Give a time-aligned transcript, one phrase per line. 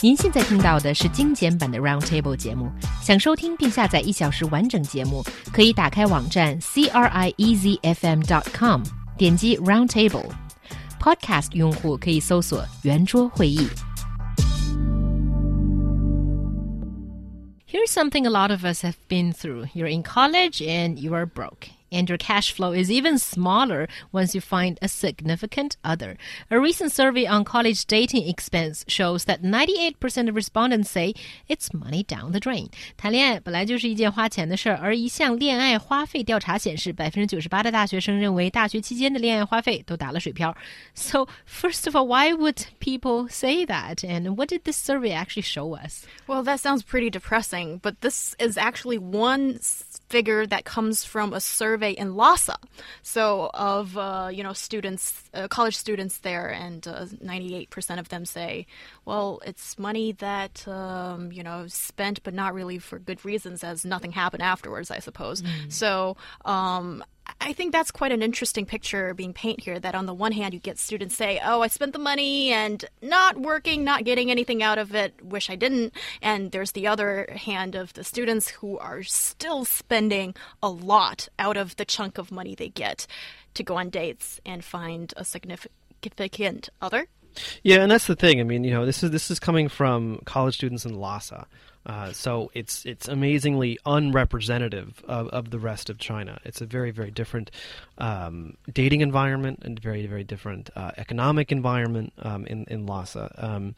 [0.00, 2.70] 您现在听到的是精简版的 Roundtable 节目。
[3.02, 8.82] 想收听并下载一小时完整节目，可以打开网站 c r i e z f m dot com，
[9.16, 13.68] 点击 Roundtable。Podcast 用户可以搜索圆桌会议。
[17.66, 19.66] Here's something a lot of us have been through.
[19.74, 24.34] You're in college and you are broke and your cash flow is even smaller once
[24.34, 26.16] you find a significant other.
[26.50, 31.14] A recent survey on college dating expense shows that 98% of respondents say
[31.46, 32.68] it's money down the drain.
[32.96, 40.56] 谈恋爱本来就是一件花钱的事儿，而一项恋爱花费调查显示，百分之九十八的大学生认为大学期间的恋爱花费都打了水漂。
[40.94, 43.98] So first of all, why would people say that?
[43.98, 46.06] And what did this survey actually show us?
[46.26, 49.60] Well, that sounds pretty depressing, but this is actually one
[50.08, 52.57] figure that comes from a survey in Lhasa.
[53.01, 58.25] So of uh, you know students, uh, college students there, and uh, 98% of them
[58.25, 58.67] say,
[59.05, 63.85] well, it's money that um, you know spent, but not really for good reasons, as
[63.85, 65.41] nothing happened afterwards, I suppose.
[65.41, 65.71] Mm.
[65.71, 67.03] So um,
[67.41, 69.79] I think that's quite an interesting picture being painted here.
[69.79, 72.83] That on the one hand, you get students say, "Oh, I spent the money and
[73.01, 75.23] not working, not getting anything out of it.
[75.23, 80.35] Wish I didn't." And there's the other hand of the students who are still spending
[80.61, 83.07] a lot out of the chunk of money they get
[83.53, 87.07] to go on dates and find a significant other.
[87.63, 88.39] Yeah, and that's the thing.
[88.39, 91.47] I mean, you know, this is this is coming from college students in Lhasa.
[91.89, 96.39] Uh, so it's it's amazingly unrepresentative of, of the rest of China.
[96.45, 97.49] It's a very very different
[97.97, 103.33] um, dating environment and very very different uh, economic environment um, in in Lhasa.
[103.39, 103.73] Um,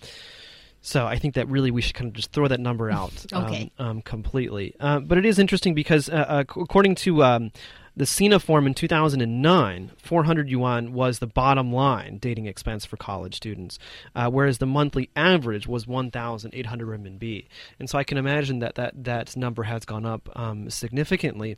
[0.81, 3.71] so I think that really we should kind of just throw that number out okay.
[3.79, 4.75] Um, um, completely.
[4.77, 7.51] Uh, but it is interesting because uh, uh, according to um,
[8.01, 13.35] the Sina form in 2009, 400 yuan was the bottom line dating expense for college
[13.35, 13.77] students,
[14.15, 17.45] uh, whereas the monthly average was 1,800 renminbi.
[17.77, 21.57] And so I can imagine that that, that number has gone up um, significantly.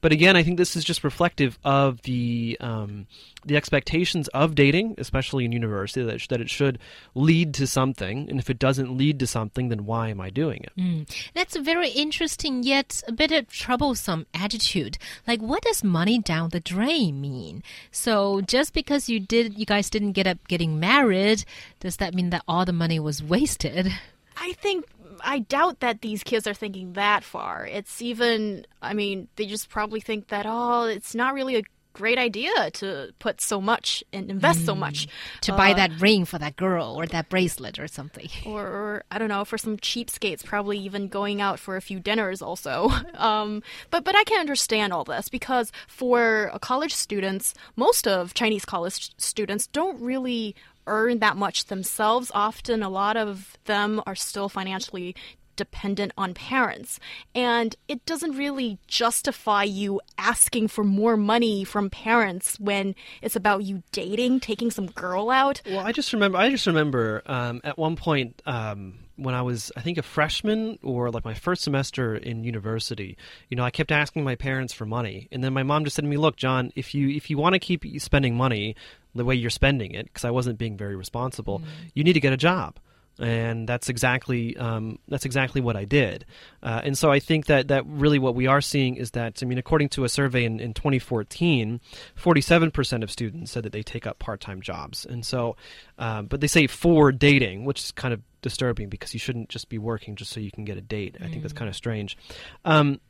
[0.00, 3.06] But again, I think this is just reflective of the um,
[3.46, 6.78] the expectations of dating, especially in university, that, that it should
[7.14, 8.28] lead to something.
[8.28, 10.72] And if it doesn't lead to something, then why am I doing it?
[10.78, 11.30] Mm.
[11.34, 14.98] That's a very interesting yet a bit of troublesome attitude.
[15.26, 17.62] Like, what does money down the drain mean?
[17.90, 21.44] So just because you did, you guys didn't get up getting married,
[21.80, 23.92] does that mean that all the money was wasted?
[24.36, 24.86] I think
[25.20, 27.66] I doubt that these kids are thinking that far.
[27.66, 31.62] It's even, I mean, they just probably think that, oh, it's not really a
[31.94, 35.08] great idea to put so much and invest mm, so much
[35.40, 38.28] to uh, buy that ring for that girl or that bracelet or something.
[38.44, 41.98] Or, or, i don't know for some cheapskates probably even going out for a few
[41.98, 42.90] dinners also.
[43.14, 48.64] Um, but but i can understand all this because for college students most of chinese
[48.64, 50.54] college students don't really
[50.86, 52.30] earn that much themselves.
[52.34, 55.14] Often, a lot of them are still financially
[55.56, 56.98] dependent on parents.
[57.34, 63.64] And it doesn't really justify you asking for more money from parents when it's about
[63.64, 65.62] you dating, taking some girl out.
[65.66, 68.42] Well, I just remember, I just remember um, at one point.
[68.46, 73.16] Um, when I was, I think, a freshman or like my first semester in university,
[73.48, 76.02] you know, I kept asking my parents for money, and then my mom just said
[76.02, 78.74] to me, "Look, John, if you if you want to keep spending money,
[79.14, 81.60] the way you're spending it because I wasn't being very responsible.
[81.60, 81.64] Mm.
[81.94, 82.78] You need to get a job.
[83.18, 86.24] And that's exactly um, that's exactly what I did,
[86.64, 89.46] uh, and so I think that that really what we are seeing is that I
[89.46, 91.80] mean, according to a survey in, in 2014,
[92.16, 95.54] 47 percent of students said that they take up part time jobs, and so,
[95.96, 99.68] uh, but they say for dating, which is kind of disturbing because you shouldn't just
[99.68, 101.16] be working just so you can get a date.
[101.20, 101.58] I think that's mm.
[101.58, 102.16] kind of strange.
[102.64, 103.00] Um,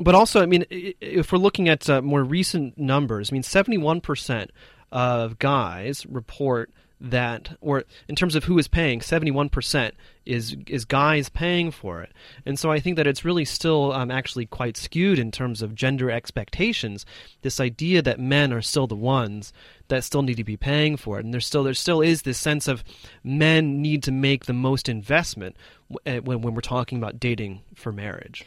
[0.00, 4.48] but also, I mean, if we're looking at uh, more recent numbers, I mean, 71%
[4.90, 6.70] of guys report
[7.10, 9.92] that, or in terms of who is paying, 71%
[10.26, 12.12] is is guys paying for it.
[12.46, 15.74] And so I think that it's really still um, actually quite skewed in terms of
[15.74, 17.04] gender expectations.
[17.42, 19.52] This idea that men are still the ones
[19.88, 22.38] that still need to be paying for it, and there's still there still is this
[22.38, 22.82] sense of
[23.22, 25.56] men need to make the most investment
[26.06, 28.44] eh, when when we're talking about dating for marriage.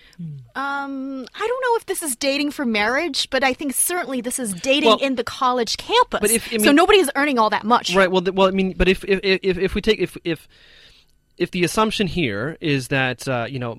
[0.56, 4.39] Um, I don't know if this is dating for marriage, but I think certainly this
[4.39, 6.19] is dating well, in the college campus.
[6.21, 8.12] But if, I mean, so nobody is earning all that much, right?
[8.12, 10.47] Well, well, I mean, but if if if, if we take if if
[11.38, 13.78] if the assumption here is that uh, you know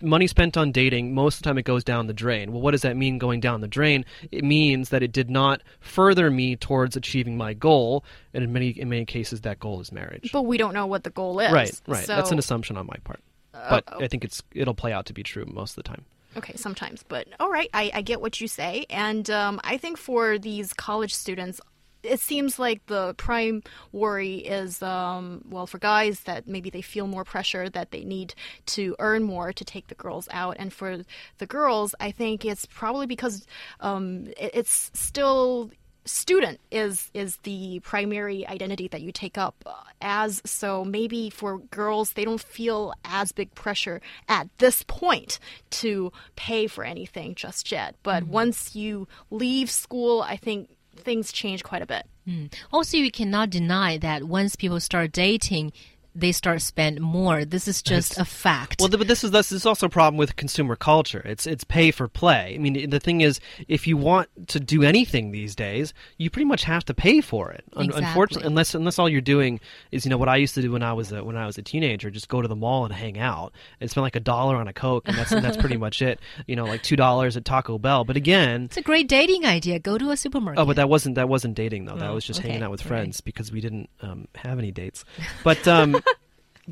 [0.00, 2.52] money spent on dating most of the time it goes down the drain.
[2.52, 4.04] Well what does that mean going down the drain?
[4.30, 8.70] It means that it did not further me towards achieving my goal and in many
[8.70, 10.30] in many cases that goal is marriage.
[10.32, 12.04] But we don't know what the goal is right right.
[12.04, 12.16] So...
[12.16, 13.20] that's an assumption on my part.
[13.54, 16.04] Uh, but i think it's it'll play out to be true most of the time.
[16.34, 19.98] Okay, sometimes, but all right, I, I get what you say, and um, I think
[19.98, 21.60] for these college students,
[22.02, 23.62] it seems like the prime
[23.92, 28.34] worry is, um, well, for guys that maybe they feel more pressure that they need
[28.66, 30.98] to earn more to take the girls out, and for
[31.38, 33.46] the girls, I think it's probably because
[33.80, 35.70] um, it's still
[36.04, 40.42] student is is the primary identity that you take up uh, as.
[40.44, 45.38] So maybe for girls they don't feel as big pressure at this point
[45.70, 47.94] to pay for anything just yet.
[48.02, 48.32] But Mm-hmm.
[48.32, 52.06] once you leave school i think things change quite a bit.
[52.26, 52.46] Hmm.
[52.72, 55.72] Also, you cannot deny that once people start dating,
[56.14, 57.44] they start spend more.
[57.44, 58.80] This is just a fact.
[58.80, 61.22] Well, but this is this is also a problem with consumer culture.
[61.24, 62.52] It's it's pay for play.
[62.54, 66.44] I mean, the thing is, if you want to do anything these days, you pretty
[66.46, 67.64] much have to pay for it.
[67.76, 68.04] Exactly.
[68.04, 69.60] Unfortunately, unless unless all you're doing
[69.90, 71.58] is you know what I used to do when I was a, when I was
[71.58, 74.56] a teenager, just go to the mall and hang out and spend like a dollar
[74.56, 76.20] on a coke, and that's and that's pretty much it.
[76.46, 78.04] You know, like two dollars at Taco Bell.
[78.04, 78.64] But again.
[78.64, 79.78] it's a great dating idea.
[79.78, 80.60] Go to a supermarket.
[80.60, 81.96] Oh, but that wasn't that wasn't dating though.
[81.96, 82.48] that Oh, was just okay.
[82.48, 82.88] hanging out with Right.
[82.88, 85.04] friends because we didn't um, have any dates.
[85.44, 85.96] But um,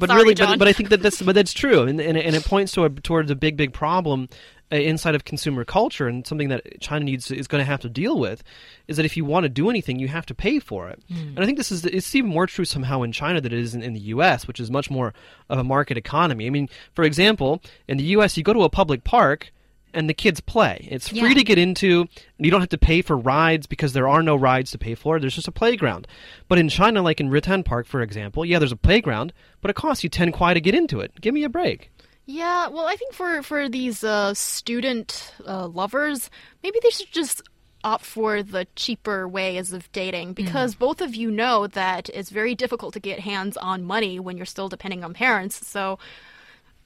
[0.01, 2.35] but Sorry, really, but, but I think that that's but that's true, and and, and
[2.35, 4.29] it points to a, towards a big big problem
[4.73, 7.89] uh, inside of consumer culture, and something that China needs is going to have to
[7.89, 8.43] deal with
[8.89, 11.03] is that if you want to do anything, you have to pay for it.
[11.11, 13.75] And I think this is it's even more true somehow in China than it is
[13.75, 15.13] in, in the U.S., which is much more
[15.49, 16.47] of a market economy.
[16.47, 19.53] I mean, for example, in the U.S., you go to a public park.
[19.93, 20.87] And the kids play.
[20.91, 21.35] It's free Yeah.
[21.35, 22.07] to get into.
[22.39, 25.19] You don't have to pay for rides because there are no rides to pay for.
[25.19, 26.07] There's just a playground.
[26.49, 29.75] But in China, like in Ritan Park, for example, yeah, there's a playground, but it
[29.75, 31.21] costs you 10 kuai to get into it.
[31.21, 31.91] Give me a break.
[32.27, 36.31] Yeah, well, I think for for these uh, student uh, lovers,
[36.63, 37.43] maybe they should just
[37.83, 42.55] opt for the cheaper ways of dating because both of you know that it's very
[42.55, 45.67] difficult to get hands on money when you're still depending on parents.
[45.67, 45.99] So,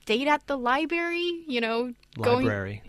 [0.06, 2.82] date at the library, you know, going Library.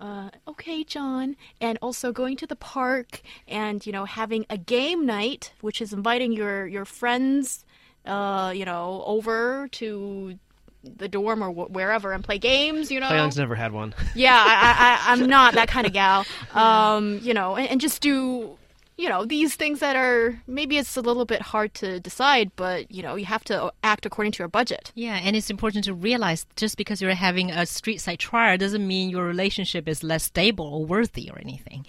[0.00, 5.04] Uh, okay, John, and also going to the park and you know having a game
[5.06, 7.64] night, which is inviting your your friends,
[8.06, 10.38] uh, you know, over to
[10.84, 12.90] the dorm or wh- wherever and play games.
[12.90, 13.94] You know, Young's never had one.
[14.14, 16.24] yeah, I, I'm not that kind of gal.
[16.54, 18.56] Um, you know, and, and just do,
[18.98, 22.90] you know, these things that are maybe it's a little bit hard to decide, but
[22.90, 24.92] you know, you have to act according to your budget.
[24.94, 28.86] Yeah, and it's important to realize just because you're having a street side trial doesn't
[28.86, 31.86] mean your relationship is less stable or worthy or anything.